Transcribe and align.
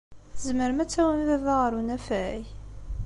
Tzemrem 0.35 0.79
ad 0.83 0.89
tawim 0.91 1.21
baba 1.27 1.53
ɣer 1.61 1.71
unafag? 1.79 2.43